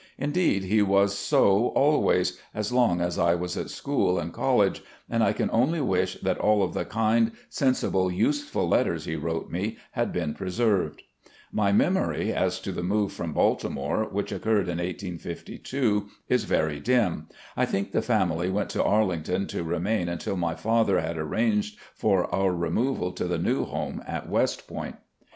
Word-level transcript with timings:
Indeed, 0.17 0.63
he 0.63 0.81
was 0.81 1.15
so 1.15 1.67
always, 1.75 2.39
as 2.55 2.71
long 2.71 3.01
as 3.01 3.19
I 3.19 3.35
was 3.35 3.55
at 3.55 3.69
school 3.69 4.17
and 4.17 4.33
college, 4.33 4.81
and 5.07 5.23
I 5.23 5.31
only 5.51 5.79
wish 5.79 6.15
that 6.21 6.39
all 6.39 6.63
of 6.63 6.73
the 6.73 6.85
kind, 6.85 7.33
sensible, 7.49 8.11
useful 8.11 8.67
letters 8.67 9.05
he 9.05 9.15
wrote 9.15 9.51
me 9.51 9.77
had 9.91 10.11
been 10.11 10.33
preserved. 10.33 11.03
My 11.51 11.71
memory 11.71 12.33
as 12.33 12.59
to 12.61 12.71
the 12.71 12.81
move 12.81 13.13
from 13.13 13.33
Baltimore, 13.33 14.05
which 14.09 14.31
occurred 14.31 14.67
in 14.69 14.79
1852, 14.79 16.07
is 16.27 16.45
very 16.45 16.79
dim. 16.79 17.27
I 17.55 17.67
think 17.67 17.91
the 17.91 18.01
family 18.01 18.49
went 18.49 18.71
to 18.71 18.83
Arlington 18.83 19.45
to 19.49 19.63
remain 19.63 20.07
tmtil 20.07 20.35
my 20.35 20.55
father 20.55 20.99
had 20.99 21.15
arranged 21.15 21.77
for 21.93 22.25
our 22.33 22.51
removal 22.55 23.11
to 23.11 23.25
the 23.25 23.37
new 23.37 23.65
home 23.65 24.01
at 24.07 24.27
West 24.27 24.67
Point. 24.67 24.95